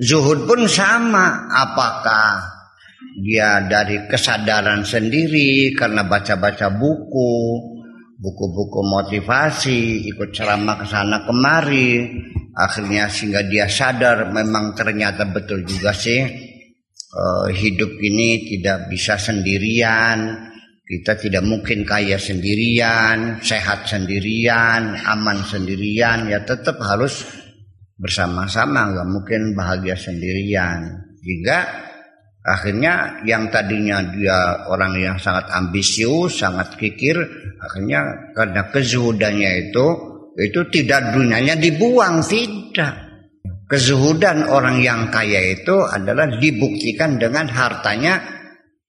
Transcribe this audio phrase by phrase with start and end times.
[0.00, 1.50] zuhud pun sama.
[1.50, 2.54] Apakah
[3.20, 7.34] dia dari kesadaran sendiri karena baca-baca buku,
[8.18, 12.10] buku-buku motivasi, ikut ceramah ke sana kemari,
[12.56, 16.22] akhirnya sehingga dia sadar memang ternyata betul juga sih
[17.14, 20.50] uh, hidup ini tidak bisa sendirian.
[20.84, 27.24] Kita tidak mungkin kaya sendirian, sehat sendirian, aman sendirian, ya tetap harus
[27.96, 31.04] bersama-sama, nggak mungkin bahagia sendirian.
[31.24, 31.58] Jika
[32.44, 37.16] Akhirnya yang tadinya dia orang yang sangat ambisius, sangat kikir,
[37.56, 38.04] akhirnya
[38.36, 39.86] karena kezuhudannya itu,
[40.36, 43.00] itu tidak dunianya dibuang, tidak.
[43.64, 48.20] Kezuhudan orang yang kaya itu adalah dibuktikan dengan hartanya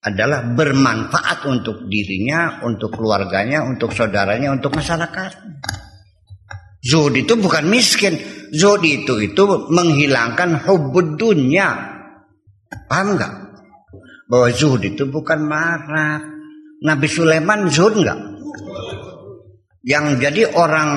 [0.00, 5.32] adalah bermanfaat untuk dirinya, untuk keluarganya, untuk saudaranya, untuk masyarakat.
[6.80, 8.16] Zuhud itu bukan miskin.
[8.52, 9.42] Zuhud itu itu
[9.72, 11.72] menghilangkan hubud dunia.
[12.88, 13.42] Paham nggak?
[14.32, 16.24] bahwa zuhud itu bukan marah.
[16.80, 18.20] Nabi Sulaiman zuhud enggak?
[19.84, 20.90] Yang jadi orang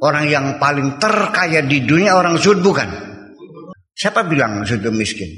[0.00, 2.88] orang yang paling terkaya di dunia orang zuhud bukan?
[3.92, 5.28] Siapa bilang zuhud miskin?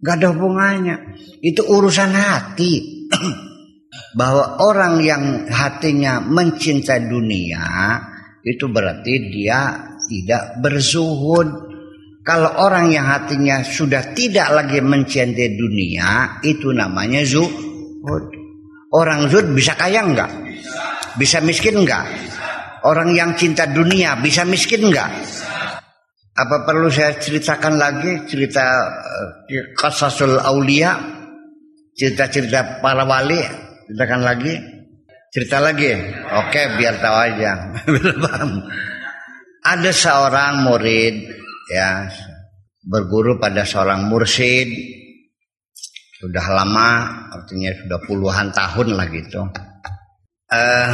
[0.00, 0.96] Gak ada hubungannya.
[1.44, 3.04] Itu urusan hati.
[4.18, 7.98] Bahwa orang yang hatinya mencintai dunia
[8.40, 9.74] itu berarti dia
[10.08, 11.68] tidak berzuhud
[12.28, 18.28] kalau orang yang hatinya sudah tidak lagi mencintai dunia, itu namanya zuhud.
[18.92, 20.28] Orang zuhud bisa kaya enggak?
[21.16, 22.04] Bisa miskin enggak?
[22.84, 25.08] Orang yang cinta dunia bisa miskin enggak?
[26.36, 28.76] Apa perlu saya ceritakan lagi cerita
[29.72, 31.00] kasasul aulia,
[31.96, 33.40] cerita-cerita para wali,
[33.88, 34.52] ceritakan lagi?
[35.32, 35.96] Cerita lagi?
[36.44, 37.52] Oke, biar tahu aja.
[39.68, 41.28] Ada seorang murid
[41.68, 42.08] ya
[42.88, 44.64] berguru pada seorang mursid.
[46.16, 46.88] Sudah lama
[47.36, 49.44] artinya sudah puluhan tahun lah gitu.
[50.48, 50.92] Uh,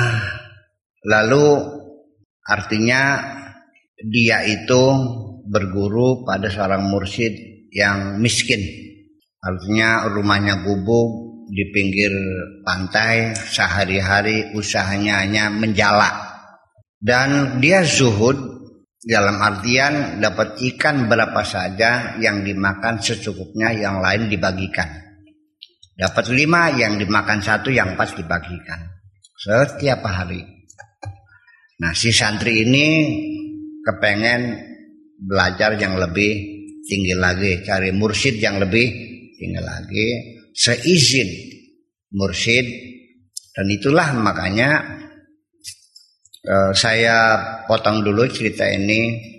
[1.07, 1.47] lalu
[2.43, 3.23] artinya
[4.11, 4.83] dia itu
[5.47, 7.31] berguru pada seorang mursid
[7.71, 8.59] yang miskin.
[9.39, 12.11] Artinya rumahnya gubuk di pinggir
[12.67, 16.11] pantai sehari-hari usahanya hanya menjala.
[16.99, 18.54] Dan dia zuhud
[19.05, 24.89] dalam artian dapat ikan berapa saja yang dimakan secukupnya yang lain dibagikan.
[25.95, 28.81] Dapat lima yang dimakan satu yang pas dibagikan.
[29.37, 30.41] Setiap hari.
[31.85, 32.87] Nah si santri ini
[33.85, 34.57] kepengen
[35.21, 36.33] belajar yang lebih
[36.89, 37.61] tinggi lagi.
[37.61, 38.87] Cari mursid yang lebih
[39.37, 40.09] tinggi lagi.
[40.57, 41.29] Seizin
[42.17, 42.67] mursid.
[43.55, 44.83] Dan itulah makanya
[46.45, 49.33] uh, saya potong dulu cerita ini.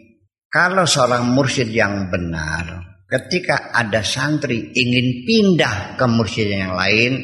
[0.50, 7.20] Kalau seorang mursyid yang benar, ketika ada santri ingin pindah ke mursyid yang lain,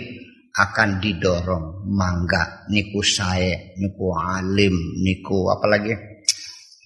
[0.51, 1.87] akan didorong.
[1.91, 5.91] Mangga niku saya niku alim niku apalagi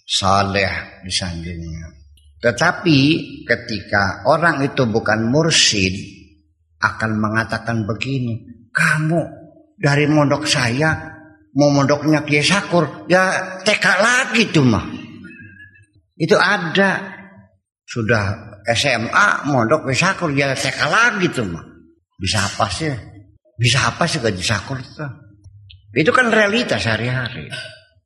[0.06, 2.06] saleh disanjungnya
[2.40, 3.00] tetapi
[3.42, 5.94] ketika orang itu bukan mursyid
[6.78, 9.22] akan mengatakan begini kamu
[9.82, 11.15] dari mondok saya
[11.56, 14.86] mau mondoknya Kiai Sakur ya TK lagi tuh mah.
[16.20, 17.16] Itu ada.
[17.86, 21.64] Sudah SMA mondok Kiai Sakur ya TK lagi tuh mah.
[22.20, 22.92] Bisa apa sih?
[23.56, 25.08] Bisa apa sih gaji Sakur itu?
[25.96, 27.48] Itu kan realitas sehari-hari.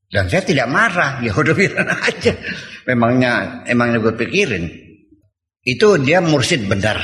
[0.10, 2.34] Dan saya tidak marah ya udah bilang aja.
[2.86, 4.66] Memangnya emangnya gue pikirin.
[5.66, 6.98] Itu dia mursid benar.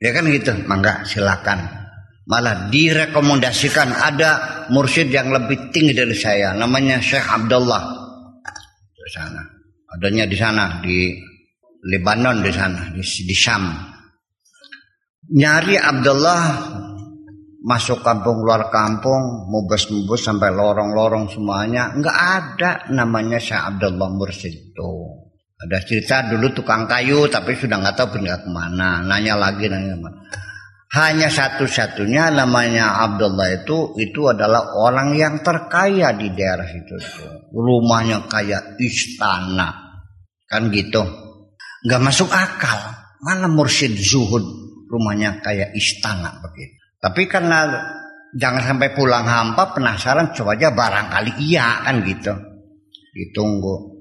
[0.00, 0.52] Ya kan gitu?
[0.68, 1.87] Mangga silakan
[2.28, 4.30] malah direkomendasikan ada
[4.68, 6.52] mursyid yang lebih tinggi dari saya.
[6.52, 7.82] Namanya Syekh Abdullah.
[8.92, 9.42] Di sana.
[9.88, 11.16] Adanya di sana di
[11.88, 13.72] Lebanon di sana di, di Syam.
[15.32, 16.42] Nyari Abdullah
[17.64, 21.96] masuk kampung luar kampung mubes-mubes sampai lorong-lorong semuanya.
[21.96, 24.92] Nggak ada namanya Syekh Abdullah Mursyid itu.
[25.58, 29.00] Ada cerita dulu tukang kayu tapi sudah nggak tahu pindah ke mana.
[29.00, 30.20] Nanya lagi nanya ke mana
[30.88, 36.96] hanya satu-satunya namanya Abdullah itu itu adalah orang yang terkaya di daerah itu.
[37.52, 40.00] Rumahnya kayak istana.
[40.48, 41.04] Kan gitu.
[41.84, 42.80] Gak masuk akal.
[43.20, 44.40] Mana mursyid zuhud
[44.88, 46.80] rumahnya kayak istana begitu.
[47.04, 47.68] Tapi karena
[48.32, 52.32] jangan sampai pulang hampa penasaran coba aja barangkali iya kan gitu.
[53.12, 53.92] Ditunggu.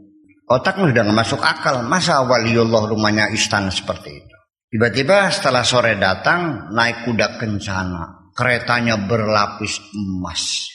[0.48, 1.84] Otaknya sudah gak masuk akal.
[1.84, 4.37] Masa waliullah rumahnya istana seperti itu.
[4.68, 8.32] Tiba-tiba setelah sore datang naik kuda kencana.
[8.36, 10.68] Keretanya berlapis emas.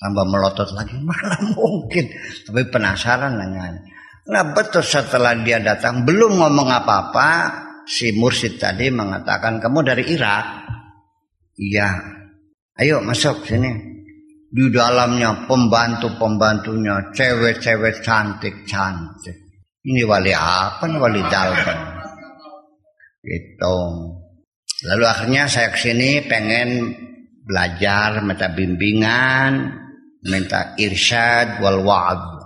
[0.00, 0.96] Tambah melotot lagi.
[1.08, 2.08] Mana mungkin.
[2.48, 3.84] Tapi penasaran nanya.
[4.32, 7.28] Nah betul setelah dia datang belum ngomong apa-apa
[7.84, 10.46] si mursid tadi mengatakan kamu dari Irak.
[11.52, 11.88] Iya.
[12.80, 13.72] Ayo masuk sini.
[14.48, 19.36] Di dalamnya pembantu-pembantunya cewek-cewek cantik-cantik.
[19.84, 21.97] Ini wali apa nih wali dalban.
[23.22, 23.78] Gitu.
[24.86, 26.94] Lalu akhirnya saya ke sini pengen
[27.42, 29.74] belajar, minta bimbingan,
[30.22, 32.38] minta irsyad wal wa'ad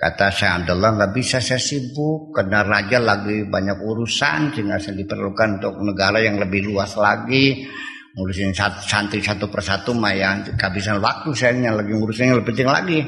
[0.00, 5.60] Kata saya Abdullah nggak bisa saya sibuk karena raja lagi banyak urusan sehingga saya diperlukan
[5.60, 7.68] untuk negara yang lebih luas lagi.
[8.16, 12.48] Ngurusin satu, santri satu persatu mah yang kehabisan waktu saya yang lagi ngurusin yang lebih
[12.56, 12.98] penting lagi.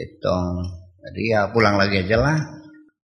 [0.00, 0.36] Itu
[1.04, 2.57] jadi ya pulang lagi aja lah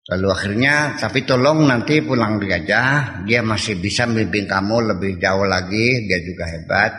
[0.09, 2.81] lalu akhirnya tapi tolong nanti pulang lagi aja
[3.27, 6.93] dia masih bisa membimbing kamu lebih jauh lagi dia juga hebat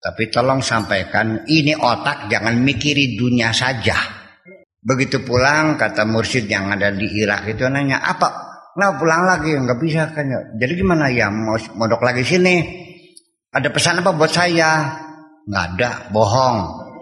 [0.00, 4.20] tapi tolong sampaikan ini otak jangan mikiri dunia saja
[4.80, 8.32] Begitu pulang kata mursyid yang ada di Irak itu nanya apa?
[8.80, 10.24] Nah pulang lagi nggak bisa kan.
[10.56, 12.64] Jadi gimana ya mau modok lagi sini?
[13.52, 14.88] Ada pesan apa buat saya?
[15.44, 16.58] Nggak ada, bohong.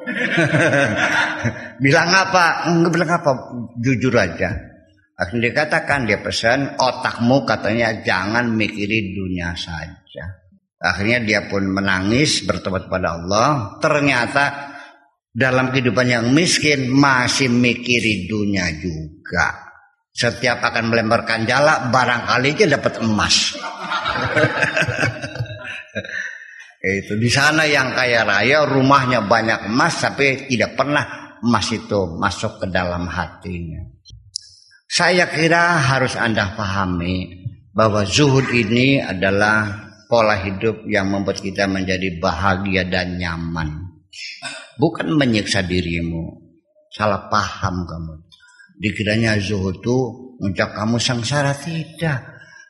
[1.85, 2.67] bilang apa?
[2.67, 3.31] Nggak bilang apa?
[3.79, 4.51] Jujur aja.
[5.19, 10.47] Akhirnya dikatakan dia pesan otakmu katanya jangan mikirin dunia saja.
[10.79, 13.75] Akhirnya dia pun menangis bertobat pada Allah.
[13.83, 14.71] Ternyata
[15.35, 19.75] dalam kehidupan yang miskin masih mikiri dunia juga.
[20.15, 23.59] Setiap akan melemparkan jala barangkali aja dapat emas.
[26.79, 32.63] itu di sana yang kaya raya rumahnya banyak emas tapi tidak pernah emas itu masuk
[32.63, 33.98] ke dalam hatinya.
[34.89, 37.45] Saya kira harus Anda pahami
[37.77, 39.69] bahwa zuhud ini adalah
[40.09, 43.69] pola hidup yang membuat kita menjadi bahagia dan nyaman.
[44.81, 46.41] Bukan menyiksa dirimu.
[46.89, 48.15] Salah paham kamu.
[48.81, 49.99] Dikiranya zuhud itu
[50.41, 51.53] untuk kamu sengsara.
[51.53, 52.21] Tidak.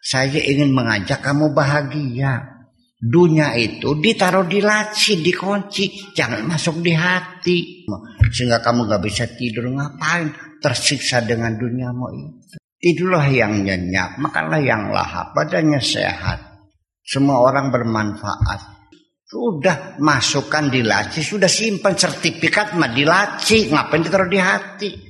[0.02, 2.57] Saya ingin mengajak kamu bahagia.
[2.98, 6.10] Dunia itu ditaruh di laci, dikunci.
[6.10, 7.86] Jangan masuk di hati.
[8.34, 9.70] Sehingga kamu gak bisa tidur.
[9.70, 10.34] Ngapain?
[10.58, 12.58] Tersiksa dengan duniamu itu.
[12.78, 16.62] Tidurlah yang nyenyak, makanlah yang lahap, badannya sehat.
[17.02, 18.78] Semua orang bermanfaat.
[19.26, 25.07] Sudah masukkan di laci, sudah simpan sertifikat mah di laci, ngapain ditaruh di hati?